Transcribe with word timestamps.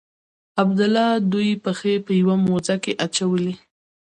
عبدالله 0.61 1.07
دوې 1.31 1.51
پښې 1.63 1.93
په 2.05 2.11
یوه 2.21 2.35
موزه 2.45 2.75
کې 2.83 2.93
اچولي. 3.05 3.53